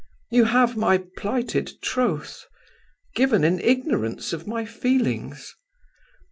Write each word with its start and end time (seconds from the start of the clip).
You 0.31 0.45
have 0.45 0.75
my 0.75 1.03
plighted 1.15 1.73
troth... 1.83 2.45
given 3.13 3.43
in 3.43 3.59
ignorance 3.59 4.33
of 4.33 4.47
my 4.47 4.65
feelings. 4.65 5.53